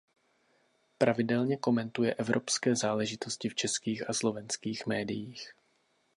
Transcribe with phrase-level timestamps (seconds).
[0.97, 5.53] Pravidelně komentuje evropské záležitosti v českých a slovenských médiích.